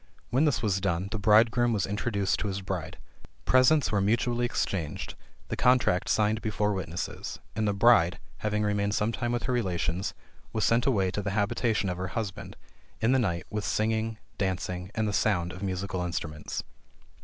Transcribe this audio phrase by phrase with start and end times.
[0.31, 2.97] When this was done, the bridegroom was introduced to his bride.
[3.45, 5.13] Presents were mutually exchanged,
[5.49, 10.15] the contract signed before witnesses, and the bride, having remained sometime with her relations,
[10.53, 12.55] was sent away to the habitation of her husband,
[12.99, 16.63] in the night, with singing, dancing, and the sound of musical instruments."